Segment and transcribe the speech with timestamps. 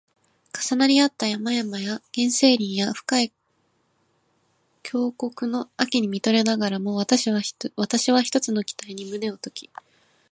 [0.59, 3.31] 重なり合った山々や原生林や深い
[4.81, 9.69] 渓谷の秋に見とれながらも、わたしは一つの期待に胸をとき